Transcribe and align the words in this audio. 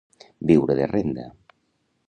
Viure 0.51 0.77
de 0.79 0.87
renda. 0.93 1.29